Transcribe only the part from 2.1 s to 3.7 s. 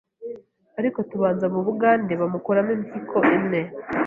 bamukuramo impyiko imwe